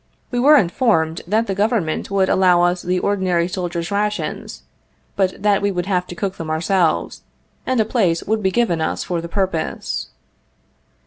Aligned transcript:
We 0.31 0.39
were 0.39 0.55
informed 0.55 1.21
that 1.27 1.45
the 1.45 1.53
Govern 1.53 1.85
ment 1.85 2.09
would 2.09 2.27
allow 2.27 2.63
us 2.63 2.81
the 2.81 2.97
ordinary 2.97 3.47
soldiers' 3.47 3.91
rations, 3.91 4.63
but 5.15 5.43
that 5.43 5.61
we 5.61 5.69
would 5.69 5.85
have 5.85 6.07
to 6.07 6.15
cook 6.15 6.37
them 6.37 6.49
ourselves, 6.49 7.21
and 7.67 7.79
a 7.79 7.85
place 7.85 8.23
would 8.23 8.41
be 8.41 8.49
given 8.49 8.81
us 8.81 9.03
for 9.03 9.21
the 9.21 9.29
purpose. 9.29 10.07